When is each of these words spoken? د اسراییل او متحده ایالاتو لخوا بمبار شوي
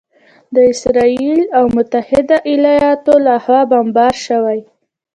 د 0.53 0.55
اسراییل 0.73 1.41
او 1.57 1.65
متحده 1.75 2.37
ایالاتو 2.51 3.13
لخوا 3.27 3.61
بمبار 3.71 4.13
شوي 4.27 4.59